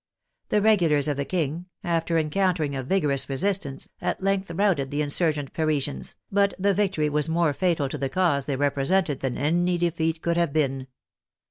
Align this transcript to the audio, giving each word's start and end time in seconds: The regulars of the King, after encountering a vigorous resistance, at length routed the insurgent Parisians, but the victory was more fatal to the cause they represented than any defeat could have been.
The 0.49 0.63
regulars 0.63 1.07
of 1.07 1.15
the 1.15 1.25
King, 1.25 1.67
after 1.83 2.17
encountering 2.17 2.75
a 2.75 2.81
vigorous 2.81 3.29
resistance, 3.29 3.87
at 4.01 4.19
length 4.19 4.49
routed 4.49 4.89
the 4.89 5.03
insurgent 5.03 5.53
Parisians, 5.53 6.15
but 6.31 6.55
the 6.57 6.73
victory 6.73 7.07
was 7.07 7.29
more 7.29 7.53
fatal 7.53 7.87
to 7.87 7.99
the 7.99 8.09
cause 8.09 8.45
they 8.45 8.55
represented 8.55 9.19
than 9.19 9.37
any 9.37 9.77
defeat 9.77 10.23
could 10.23 10.37
have 10.37 10.53
been. 10.53 10.87